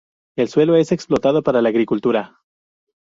El 0.35 0.47
suelo 0.49 0.77
es 0.77 0.91
explotado 0.91 1.43
para 1.43 1.61
la 1.61 1.69
agricultura. 1.69 2.39